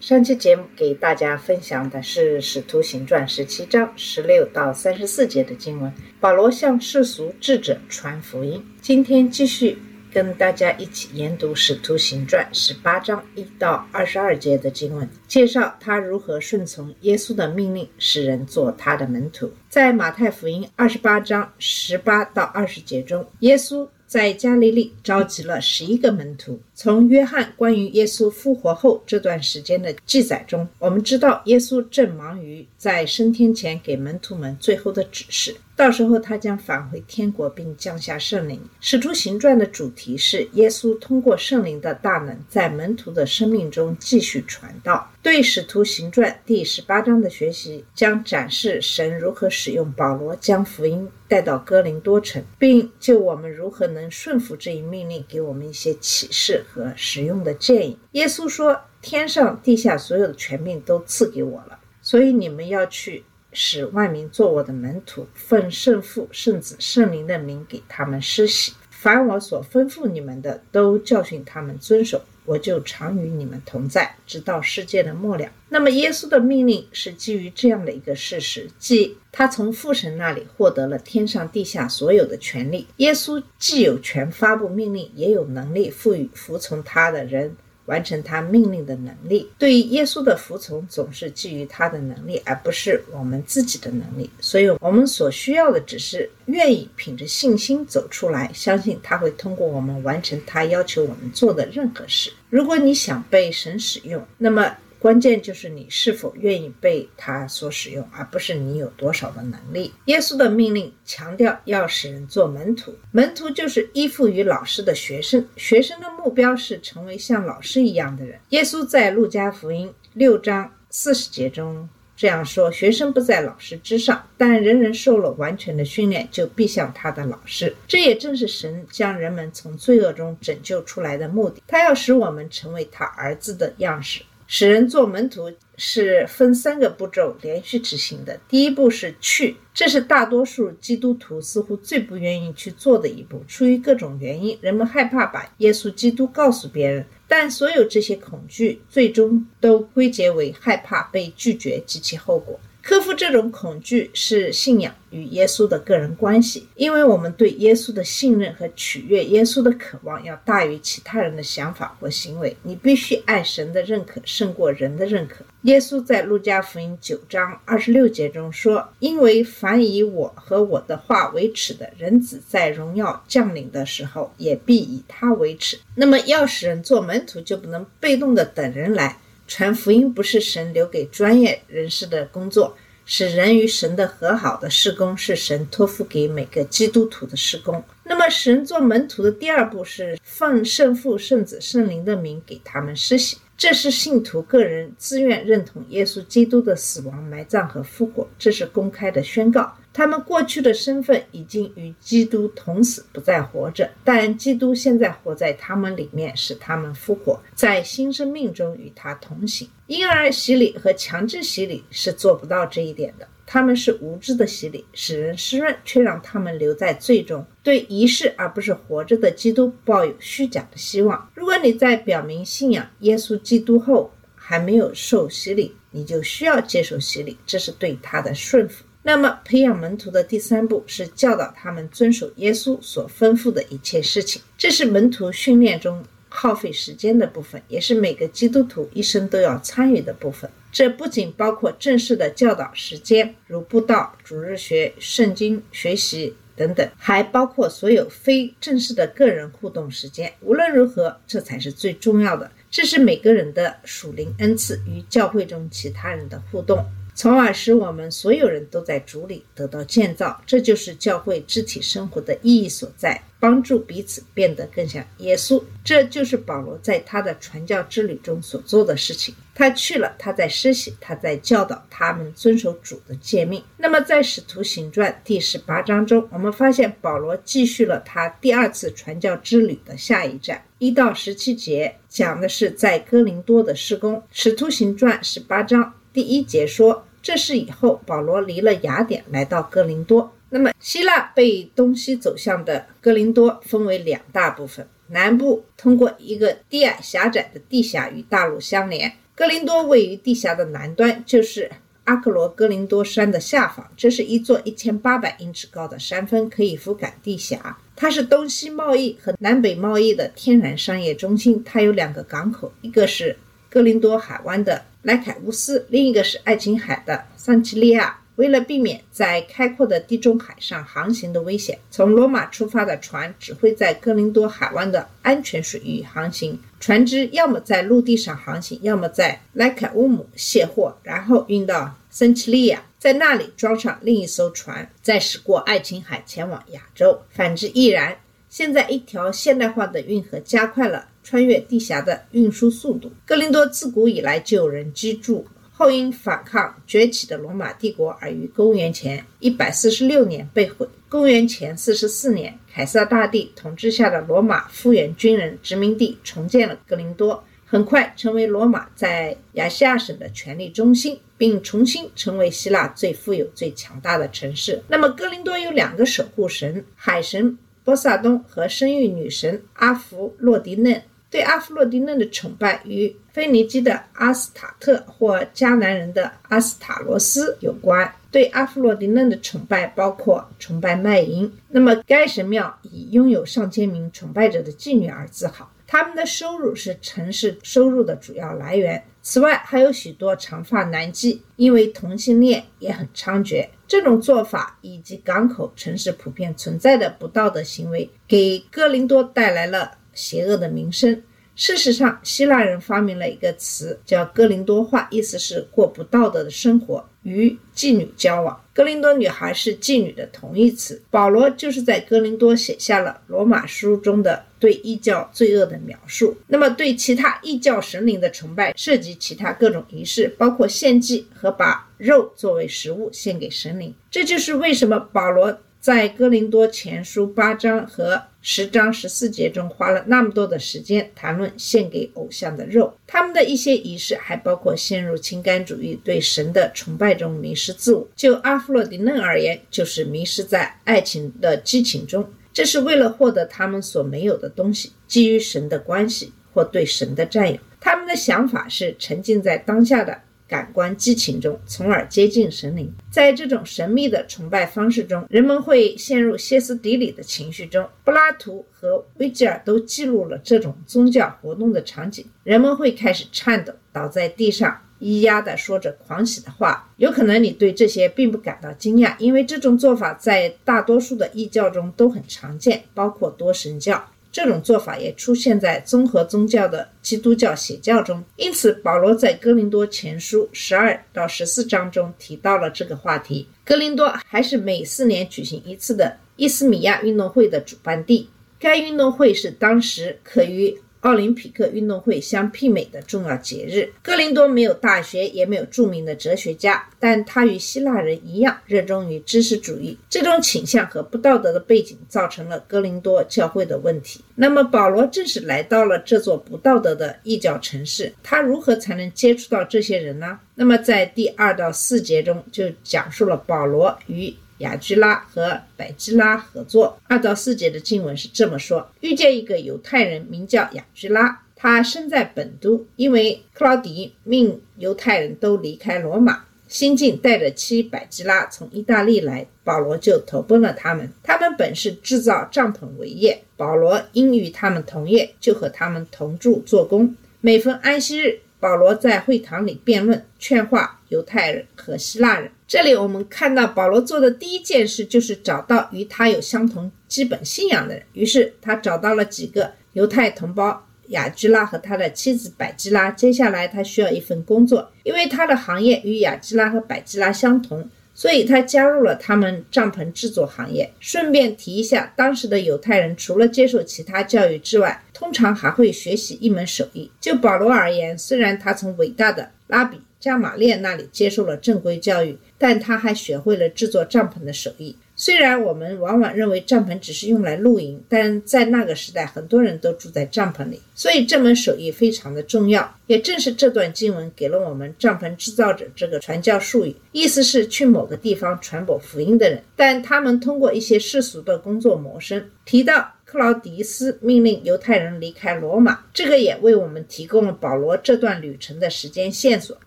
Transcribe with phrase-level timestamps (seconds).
[0.00, 8.64] 上期节目给大家分享的是《使徒行传》十七章十六到三十四节的经文，保罗向世俗智者传福音。
[8.80, 9.76] 今天继续
[10.12, 19.52] 跟大家一起研读《使徒行传》十八章一到二十二节的经文，介绍他如何顺从耶稣的命令，使人做他的门徒。
[19.68, 26.60] 在马太福音二十八章十八到二十节中，耶稣在加利利召集了十一个门徒。
[26.80, 35.56] 从约翰关于耶稣复活后这段时间的记载中，我们知道耶稣正忙于在升天前给门徒们最后的指示。
[35.74, 38.60] 到时候他将返回天国，并降下圣灵。
[38.80, 45.08] 使徒行传的主题是耶稣通过圣灵的大能，在门徒的生命中继续传道。
[45.22, 57.98] 对使徒行传第十八章的学习，将展示神如何使用保罗将福音带到哥林多城，并就我们如何能顺服这一命令，给我们一些启示和使用的建议。
[58.12, 68.74] 耶稣说：“天上地下所有的权柄都赐给我了，所以你们要去。”使万民做我的门徒，奉圣父、圣子、圣灵的名给他们施洗。
[68.90, 72.20] 凡我所吩咐你们的，都教训他们遵守。
[72.48, 75.46] 我就常与你们同在，直到世界的末了。
[75.68, 82.86] 那么，耶稣的命令是基于这样的一个事实，即他从父神那里获得了天上地下所有的权利。
[82.96, 87.54] 耶稣既有权发布命令，也有能力赋予服从他的人。
[87.88, 94.30] 完成他命令的能力，对于耶稣的服从总是基于他的能力，而不是我们自己的能力。
[94.40, 102.30] 所以，我们所需要的只是愿意凭着信心走出来，相信他会通过我们完成他要求我们做的任何事。
[102.50, 109.92] 如果你想被神使用，那么关键就是你是否愿意被他所使用，而不是你有多少的能力。
[110.06, 118.38] 耶稣的命令强调要使人做门徒，门徒就是依附于老师的学生，学生的目标是成为像老师一样的人。
[118.50, 131.62] 耶稣在路加福音六章四十节中这样说：“学生不在老师之上，但人人受了完全的训练，就必像他的老师。”这也正是神将人们从罪恶中拯救出来的目的。
[131.68, 134.22] 他要使我们成为他儿子的样式。
[134.50, 138.40] 使人做门徒是分三个步骤连续执行的。
[138.48, 143.44] 第一步是去，这是大多数基督徒似乎最不愿意去做的一步。
[143.46, 152.58] 出于各种原因，人们害怕把耶稣基督告诉别人，但所有这些恐惧最终都归结为害怕被拒绝及其后果。
[152.88, 162.56] 克服这种恐惧是信仰与耶稣的个人关系，因为我们对耶稣的信任和取悦耶稣的渴望要大于其他人的想法或行为。
[162.62, 165.44] 你必须爱神的认可胜过人的认可。
[165.64, 179.18] 耶稣在路加福音九章二十六节中说：“因为凡以我和我的话为耻的，人子在荣耀降临的时候，也必以他为耻。”那么，要使人做门徒，就不能被动的等人来。
[179.48, 182.76] 传福音不是神留给专业人士的工作，
[183.06, 187.82] 是人与神的和好的施工是神托付给每个基督徒的施工。
[188.04, 199.76] 那么，神做门徒的第二步是奉圣父、圣子、圣灵的名给他们施洗，这是信徒个人自愿认同耶稣基督的死亡、埋葬和复活，这是公开的宣告。
[199.92, 209.68] 他们过去的身份已经与基督同死，不再活着，但基督现在活在他们里面，使他们复活，在新生命中与他同行。
[209.88, 221.30] 婴儿洗礼和强制洗礼是做不到这一点的，他们是无知的洗礼，使人湿润，却让他们留在最终，对仪式而不是活着的基督抱有虚假的希望。
[221.34, 228.84] 如果你在表明信仰耶稣基督后还没有受洗礼，你就需要接受洗礼，这是对他的顺服。
[229.02, 234.42] 那么，培养门徒的第三步是教导他们遵守耶稣所吩咐的一切事情。
[234.58, 240.50] 这是门徒训练中耗费时间的部分，也是每个基督徒一生都要参与的部分。
[240.70, 250.32] 这不仅包括正式的教导时间，如布道、主日学、圣经学习等等，还包括所有非正式的个人互动时间。
[250.40, 252.50] 无论如何，这才是最重要的。
[252.70, 256.84] 这是每个人的属灵恩赐与教会中其他人的互动。
[257.18, 260.40] 从而使我们所有人都在主里得到建造。
[260.46, 265.60] 这就是教会肢体生活的意义所在，帮助彼此变得更像耶稣。
[265.82, 269.34] 这就是保罗在他的传教之旅中所做的事情。
[269.52, 273.60] 他去了，他在施洗，他在教导他们遵守主的诫命。
[273.78, 280.62] 那么，在《使徒行传》第十八章中，我们发现保罗继续了他第二次传教之旅的下一站。
[280.78, 284.14] 一到十七节讲的是在哥林多的施工。
[284.30, 290.32] 《使徒行传》十八章第一节说，这是以后保罗离了雅典，来到哥林多。
[290.50, 299.12] 那么，希腊被东西走向的哥林多分为两大部分，南部通过一个低矮狭窄的地峡与大陆相连。
[299.34, 301.70] 哥林多位于地峡的南端，就是
[302.04, 303.86] 阿克罗哥林多山的下方。
[303.96, 307.76] 这是一座一千八百英尺高的山峰，可以覆盖地峡。
[307.94, 311.62] 它是东西贸易和南北贸易的天然商业中心。
[311.62, 313.36] 它有两个港口，一个是
[313.68, 318.18] 哥林多海湾的莱凯乌斯，另一个是爱琴海的桑奇利亚。
[318.34, 326.60] 为了避免在开阔的地中海上航行的危险，从罗马出发的船只会在哥林多海湾的安全水域航行。
[326.78, 337.22] 船只要么在陆地上航行，要么在莱凯乌姆卸货，然后运到森奇利亚，在那里装上另一艘船，再驶过爱琴海前往亚洲。
[337.30, 338.16] 反之亦然。
[338.48, 343.12] 现在，一条现代化的运河加快了穿越地峡的运输速度。
[343.26, 345.46] 哥林多自古以来就有人居住。
[345.70, 350.88] 后因反抗崛起的罗马帝国而于公元前一百四十六年被毁。
[351.06, 364.82] 公元前四十四年，凯撒大帝统治下的罗马复原军人殖民地重建了格林多，很快成为罗马在亚细亚省的权力中心，并重新成为希腊最富有、最强大的城市。
[364.88, 371.02] 那么，格林多有两个守护神：海神波萨冬和生育女神阿弗洛狄嫩。
[371.30, 378.10] 对阿弗洛狄嫩的崇拜与腓尼基的阿斯塔特或迦南人的阿斯塔罗斯有关。
[378.30, 381.50] 对阿弗洛狄嫩的崇拜包括崇拜卖淫。
[381.68, 389.02] 那么该神庙以拥有上千名崇拜者的妓女而自豪，他们的收入是城市收入的主要来源。
[389.22, 393.66] 此外，还有许多长发男妓，因为同性恋也很猖獗。
[393.86, 399.97] 这种做法以及港口城市普遍存在的不道德行为，给哥林多带来了。
[400.18, 401.22] 邪恶的名声。
[401.54, 408.60] 事实上，希腊人发明了一个词，叫“哥林多化”，意思是过不道德的生活，与妓女交往。
[408.72, 411.02] 哥林多女孩是妓女的同义词。
[411.10, 416.36] 保罗就是在哥林多写下了罗马书中的对异教罪恶的描述。
[416.46, 423.92] 那么，对其他异教神灵的崇拜涉及其他各种仪式，包括献祭和把肉作为食物献给神灵。
[424.12, 425.58] 这就是为什么保罗。
[425.80, 438.08] 在哥林多前书八章和十章十四节中花了那么多的时间谈论献给偶像的肉，他们的一些仪式还包括陷入情感主义对神的崇拜中迷失自我。
[438.16, 447.58] 就阿弗洛狄嫩而言，就是迷失在爱情的激情中，这是为了获得他们所没有的东西，基于神的关系或对神的占有。
[447.78, 450.22] 他们的想法是沉浸在当下的。
[450.48, 452.92] 感官激情中，从而接近神灵。
[453.10, 457.86] 在这种神秘的崇拜方式中，人们会陷入歇斯底里的情绪中。
[458.02, 462.24] 柏拉图和维吉尔都记录了这种宗教活动的场景。
[462.42, 466.90] 人们会开始颤抖，倒在地上，咿呀地说着狂喜的话。
[466.96, 474.02] 有可能你对这些并不感到惊讶，因为这种做法在大多数的异教中都很常见，包括多神教。
[474.30, 483.48] 这种做法也出现在综合宗教的基督教邪教中，因此保罗在哥林多前书十二到十四章中提到了这个话题。
[483.64, 490.80] 哥林多还是每四年举行一次的伊斯米亚运动会的主办地，该运动会是当时可与。
[491.00, 493.92] 奥林匹克运动会相媲美的重要节日。
[494.02, 499.96] 哥林多没有大学，也没有著名的哲学家，但他与希腊人一样热衷于知识主义。
[500.08, 504.20] 这种倾向和不道德的背景造成了哥林多教会的问题。
[504.34, 510.38] 那么，保罗正是来到了这座不道德的异教城市，他如何才能接触到这些人呢？
[510.54, 514.34] 那么，在第二到四节中就讲述了保罗与。
[514.58, 516.98] 雅居拉和百基拉合作。
[517.08, 531.10] 二到四节的经文是这么说：遇见一个犹太人，名叫雅居拉，他生在本都，因为克劳迪命犹太人都离开罗马，新晋带着妻百基拉从意大利来，保罗就投奔了他们。
[531.22, 537.16] 他们本是制造帐篷为业，保罗因与他们同业，就和他们同住做工。
[537.40, 542.50] 每逢安息日，保罗在会堂里辩论、劝化犹太人和希腊人。
[542.66, 548.02] 这里我们看到保罗做的第一件事就是找到与他有相同基本信仰的人。
[548.12, 553.10] 于是他找到了几个犹太同胞，雅居拉和他的妻子百基拉。
[553.10, 557.88] 接下来他需要一份工作，因为他的行业与雅基拉和百基拉相同，
[558.18, 560.92] 所以他加入了他们帐篷制作行业。
[560.98, 567.08] 顺便提一下，当时的犹太人除了接受其他教育之外，通常还会学习一门手艺。
[567.20, 574.96] 就保罗而言，虽然他从伟大的拉比加马列那里接受了正规教育，但他还学会了制作帐篷的手艺。
[575.20, 582.96] 虽然我们往往认为帐篷只是用来露营，但在那个时代，很多人都住在帐篷里，所以这门手艺非常的重要。
[583.08, 589.60] 也正是这段经文给了我们“帐篷制造者”这个传教术语，意思是去某个地方传播福音的人。
[589.74, 592.48] 但他们通过一些世俗的工作谋生。
[592.64, 599.76] 提到克劳迪斯命令犹太人离开罗马，这个也为我们提供了保罗这段旅程的时间线索。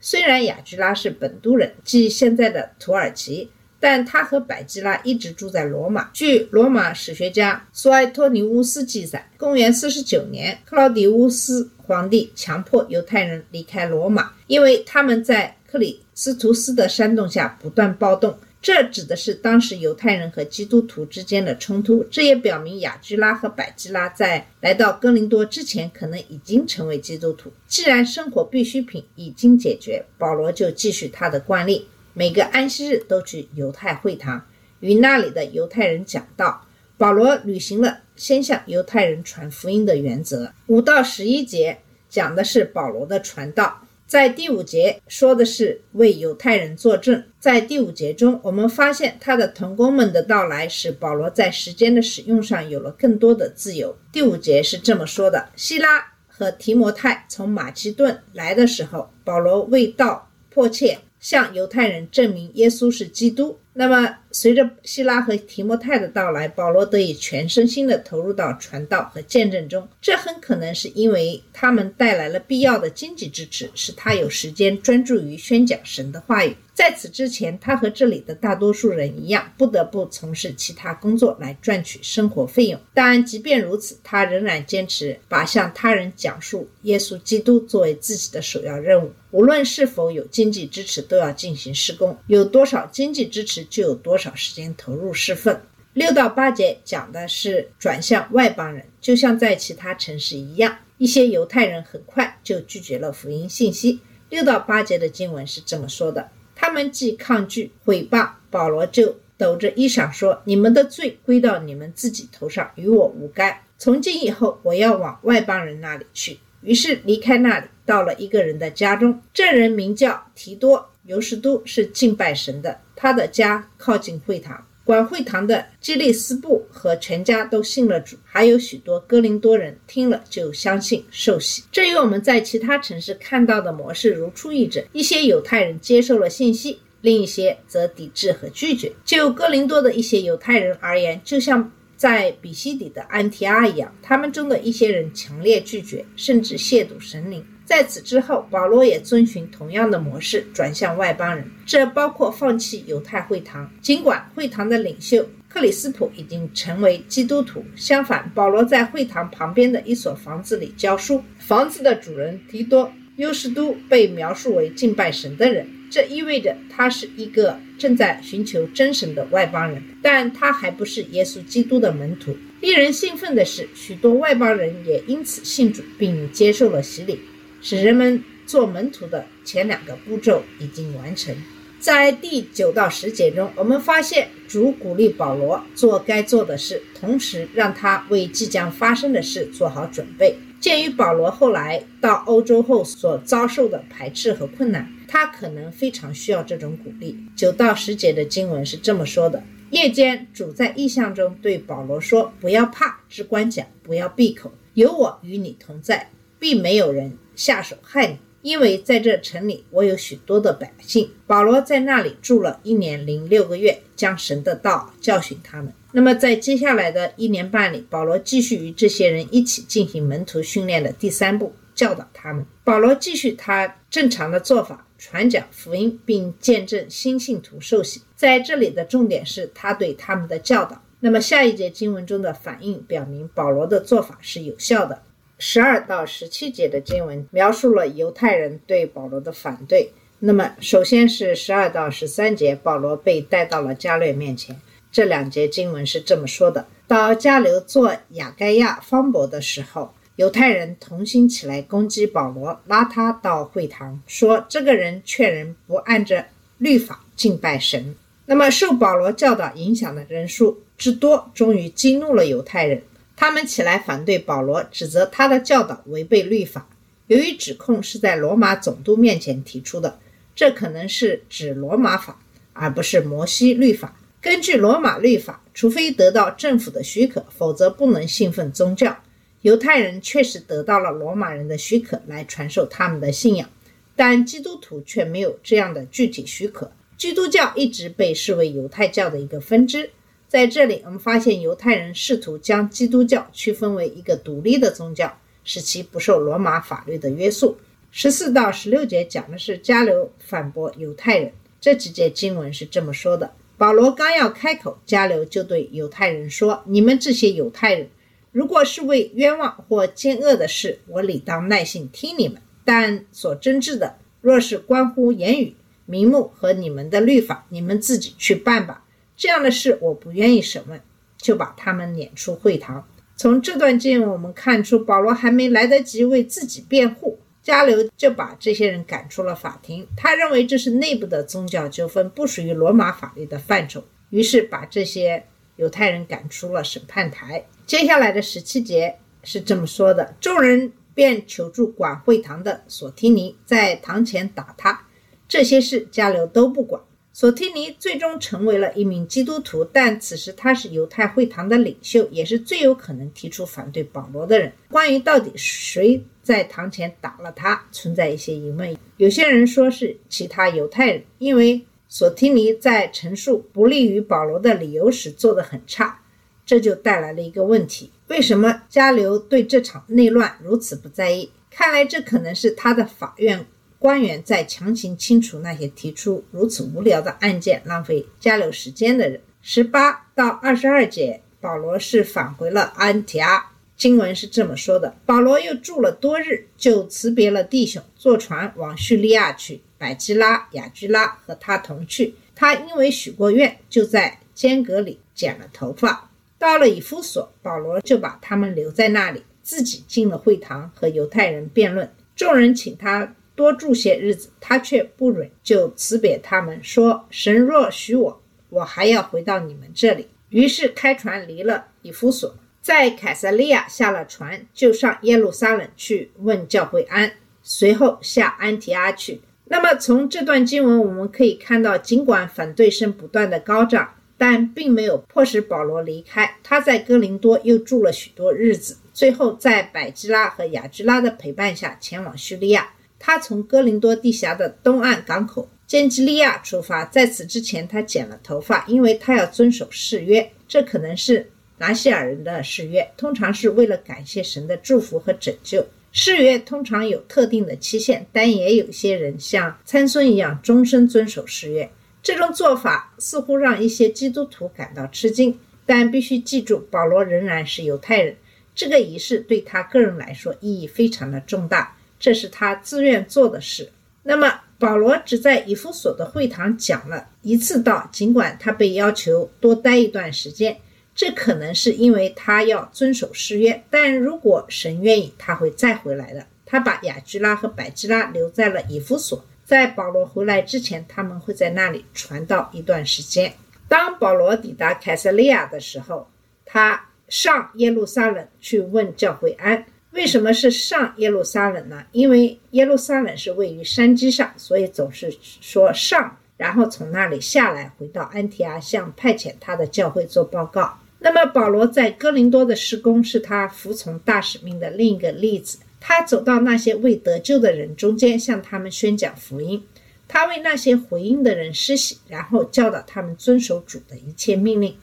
[0.02, 3.50] 虽然雅居拉是本都人，即现在的土耳其。
[3.82, 6.10] 但他和百基拉一直住在罗马。
[6.14, 18.38] 据罗马史学家苏埃托尼乌斯记载，公元四十九年，克劳迪乌斯皇帝强迫犹太人离开罗马，因为他们在克里斯图斯的煽动下不断暴动。
[18.62, 22.06] 这指的是当时犹太人和基督徒之间的冲突。
[22.12, 27.52] 这也表明雅居拉和百基拉在来到哥林多之前，可能已经成为基督徒。
[27.68, 31.88] 既然生活必需品已经解决，保罗就继续他的惯例。
[32.14, 34.46] 每个安息日都去犹太会堂，
[34.80, 36.66] 与那里的犹太人讲道。
[36.98, 40.54] 保罗履行了先向犹太人传福音的原则。
[40.68, 47.24] 五到十一节讲的是保罗的传道，在第五节说的是为犹太人作证。
[47.40, 53.98] 在第五节中，我们发现他的同工们的到来使保罗在时间的使用上有了更多的自由。
[54.12, 61.00] 第五节是这么说的：希拉和提摩太从马其顿来的时候，保罗为道迫切。
[61.22, 63.58] 向犹太人证明耶稣是基督。
[63.74, 69.88] 那么，随着希拉和提摩太的到来，保罗得以全身心地投入到传道和见证中。
[70.02, 76.56] 这很可能是因为他们带来了必要的经济支持，使他有时间专注于宣讲神的话语。
[76.74, 82.80] 在此之前，他和这里的大多数人一样，不得不从事其他工作来赚取生活费用。
[82.94, 89.12] 但即便如此，他仍然坚持把向他人讲述耶稣基督作为自己的首要任务。
[89.32, 92.18] 无论是否有经济支持，都要进行施工。
[92.28, 95.60] 有多少经济支持，就有多少时间投入侍奉。
[95.94, 104.00] 六到八节讲的是转向外邦人，就像在其他城市一样，一些犹太人很快就拒绝了福音信息。
[104.30, 106.30] 六到八节的经文是这么说的。
[106.56, 113.58] 他们既抗拒毁谤保罗，就抖着衣裳说：“你们的罪归到你们自己头上，与我无干。
[113.80, 119.20] 从今以后，我要往外邦人那里去。”于是离开那里，到了一个人的家中。
[119.34, 124.66] 这人名叫提多，尤士都是敬拜神的，他的家靠近会堂。
[124.84, 131.64] 管会堂的基利斯布和全家都信了主，还有许多哥林多人听了就相信受洗。
[131.72, 134.84] 这与我们在其他城市看到的模式如出一辙。
[134.92, 138.92] 一些犹太人接受了信息，另一些则抵制和拒绝。
[139.06, 147.46] 就哥林多的一些犹太人而言，就像在比西底的安提阿一样，他们中的一些人强烈拒绝，甚至亵渎神灵。
[147.72, 153.72] 在此之后，保罗也遵循同样的模式转向外邦人，这包括放弃犹太会堂。
[153.82, 161.24] 尽管会堂的领袖克里斯普已经成为基督徒，相反，保罗在会堂旁边的一所房子里教书。
[161.40, 172.36] 房子的主人提多优士都被描述为敬拜神的人，这意味着他是一个正在寻求真神的外邦人，但他还不是耶稣基督的门徒。
[172.60, 177.18] 令人兴奋的是，许多外邦人也因此信主并接受了洗礼。
[177.62, 181.36] 使人们做门徒的前两个步骤已经完成。
[181.80, 190.38] 在第九到十节中，我们发现主鼓励保罗做该做的事，同时让他为即将发生的事做好准备。
[190.60, 197.18] 鉴于保罗后来到欧洲后所遭受的排斥和困难，他可能非常需要这种鼓励。
[197.36, 199.42] 九到十节的经文是这么说的：
[199.72, 206.12] 夜间，主在异象中对保罗说：“不要怕，只管讲，不要闭口，有我与你同在，
[206.42, 211.10] 并没有人。”下手害你，因为在这城里我有许多的百姓。
[211.26, 215.74] 保罗在那里住了一年零六个月，将神的道教训他们。
[215.94, 222.46] 那么在接下来的一年半里，保罗继续与这些人一起进行门徒训练的第三步，教导他们。
[222.64, 228.02] 保罗继续他正常的做法，传讲福音，并见证新信徒受洗。
[228.16, 230.82] 在这里的重点是他对他们的教导。
[231.00, 235.02] 那么下一节经文中的反应表明，保罗的做法是有效的。
[235.44, 239.90] 十二到十七节的经文描述了犹太人对保罗的反对。
[240.20, 244.62] 那么，首先是十二到十三节，保罗被带到了加略面前。
[244.92, 256.28] 这两节经文是这么说的：到加流做雅盖亚方伯的时候，犹太人同心起来攻击保罗，拉他到会堂，说这个人劝人不按着
[256.60, 257.96] 律法敬拜神。
[258.28, 262.84] 那么受保罗教导影响的人数之多，终于激怒了犹太人，
[263.22, 266.68] 他们起来反对保罗，指责他的教导违背律法。
[267.06, 270.00] 由于指控是在罗马总督面前提出的，
[270.36, 272.20] 这可能是指罗马法，
[272.54, 273.96] 而不是摩西律法。
[274.20, 278.98] 根据罗马律法，除非得到政府的许可，否则不能信奉宗教。
[279.44, 283.48] 犹太人确实得到了罗马人的许可来传授他们的信仰，
[283.96, 286.72] 但基督徒却没有这样的具体许可。
[286.98, 289.92] 基督教一直被视为犹太教的一个分支。
[290.32, 295.18] 在这里，我们发现犹太人试图将基督教区分为一个独立的宗教。
[295.44, 297.58] 使其不受罗马法律的约束。
[297.92, 301.34] 十四到十六节讲的是加流反驳犹太人。
[301.60, 307.90] 这几节经文是这么说的：保罗刚要开口，加流就对犹太人说：“你们这些犹太人，
[308.32, 318.86] 如果是为冤枉或奸恶的事，我理当耐心听你们；但所争执的，若是关乎言语、名目和你们的律法，你们自己去办吧。
[319.22, 320.82] 这样的事我不愿意审问，
[321.16, 329.88] 就把他们撵出会堂。”从这段经文，我们看出保罗还没来得及为自己辩护，加流就把这些人赶出了法庭。
[329.96, 335.24] 他认为这是内部的宗教纠纷，不属于罗马法律的范畴，于是把这些
[335.58, 337.46] 犹太人赶出了审判台。
[337.68, 344.88] 接下来的十七节是这么说的：众人便求助管会堂的索提尼，在堂前打他。
[345.28, 346.82] 这些事加流都不管。
[347.14, 354.52] 索提尼最终成为了一名基督徒，但此时他是犹太会堂的领袖，也是最有可能提出反对保罗的人。
[354.70, 358.78] 关于到底谁在堂前打了他，存在一些疑问。
[358.96, 366.00] 有些人说是其他犹太人，因为索提尼在陈述不利于保罗的理由时做得很差，
[366.46, 371.30] 这就带来了一个问题：为什么加流对这场内乱如此不在意？
[371.50, 373.46] 看来这可能是他的法院。
[373.82, 379.20] 官员在强行清除那些提出如此无聊的案件、浪费加流时间的人。
[379.42, 383.44] 十八到二十二节，保罗是返回了安提阿。
[383.76, 389.60] 经文是这么说的：保罗又住了多日，就辞别了弟兄，坐船往叙利亚去。
[389.80, 392.14] 百基拉、雅居拉和他同去。
[392.36, 396.12] 他因为许过愿，就在间隔里剪了头发。
[396.38, 401.92] 到了以夫所，保罗就把他们留在那里，自己进了会堂和犹太人辩论。
[402.16, 403.16] 众人请他。
[403.36, 419.22] 多住些日子，他却不允，就辞别他们，说：“神若许我，我还要回到你们这里。”于是开船离了以弗所，在凯撒利亚下了船，就上耶路撒冷去问教会安，随后下安提阿去。
[419.46, 426.38] 那么从这段经文我们可以看到，尽管反对声不断的高涨，但并没有迫使保罗离开。
[426.44, 432.70] 他在哥林多又住了许多日子，最后在百基拉和雅居拉的陪伴下前往叙利亚。
[433.04, 440.32] 他从哥林多地峡的东岸港口坚基利亚出发，在此之前他剪了头发，因为他要遵守誓约。
[440.48, 445.66] 这可能是拿西尔人的誓约，通常是为了感谢神的祝福和拯救。
[445.92, 451.70] 誓约通常有特定的期限，但也有些人像参孙一样终身遵守誓约。
[452.04, 458.16] 这种做法似乎让一些基督徒感到吃惊，但必须记住，保罗仍然是犹太人，
[458.54, 461.78] 这个仪式对他个人来说意义非常的重大。
[462.02, 463.72] 这是他自愿做的事。
[464.04, 470.58] 那么，保罗只在以弗所的会堂讲了一次道，尽管他被要求多待一段时间，
[470.96, 473.64] 这可能是因为他要遵守誓约。
[473.70, 476.26] 但如果神愿意，他会再回来的。
[476.46, 483.32] 他把雅居拉和百基拉留在了以弗所，在保罗回来之前，他们会在那里传道一段时间。
[483.68, 486.10] 当保罗抵达凯撒利亚的时候，
[486.44, 489.64] 他上耶路撒冷去问教会安。
[489.92, 491.84] 为什么是上耶路撒冷呢？
[491.92, 500.80] 因为耶路撒冷是位于山基上，所以总是说上，然后从那里下来，回到安提阿，向派遣他的教会做报告。
[501.00, 505.60] 那么保罗在哥林多的施工是他服从大使命的另一个例子。
[505.80, 509.66] 他走到那些未得救的人中间，向他们宣讲福音。
[510.08, 514.78] 他为那些回应的人施洗，然后教导他们遵守主的一切命令。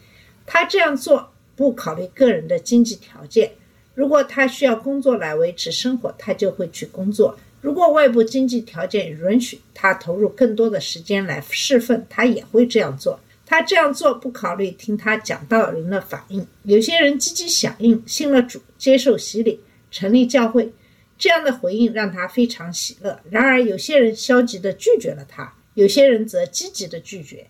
[0.45, 3.53] 他这样做不考虑个人的经济条件。
[3.99, 13.19] 如果他需要工作来维持生活，他就会去工作；如果外部经济条件允许他投入更多的时间来侍奉，他也会这样做。
[13.45, 16.47] 他这样做不考虑听他讲道人的反应。
[16.63, 19.59] 有些人积极响应，信了主，接受洗礼，
[19.91, 20.73] 成立教会，
[21.19, 23.19] 这样的回应让他非常喜乐。
[23.29, 27.49] 然而，有些人消极地拒绝了他，有些人则积极地拒绝，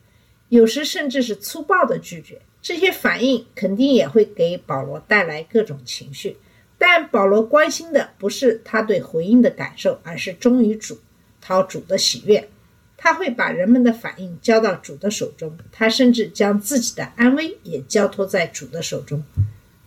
[0.49, 2.41] 有时甚至是粗暴的拒绝。
[2.61, 6.37] 这些反应肯定也会给保罗带来各种情绪。
[6.77, 10.99] 但保罗关心的不是他对回应的感受，而是忠于主，
[11.41, 12.49] 讨主的喜悦。
[12.97, 19.23] 他会把人们的反应交到主的手中，他甚至将自己的安危也交托在主的手中。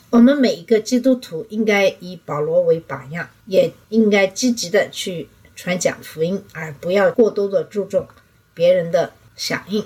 [0.10, 8.08] 我们每一个基督徒应该以保罗为榜样，也应该积极的去传讲福音，而不要过多的注重
[8.54, 9.86] 别人的响应。